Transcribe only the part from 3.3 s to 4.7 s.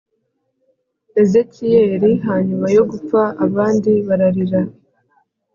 abandi bararira